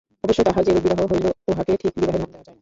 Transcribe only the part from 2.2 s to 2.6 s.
নাম দেওয়া যায় না।